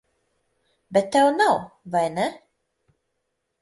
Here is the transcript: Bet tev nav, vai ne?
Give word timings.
Bet 0.97 1.11
tev 1.17 1.27
nav, 1.37 1.55
vai 1.91 2.05
ne? 2.19 2.27